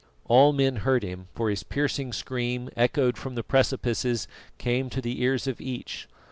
[0.25, 4.27] All men heard him, for his piercing scream, echoed from the precipices,
[4.57, 6.07] came to the ears of each.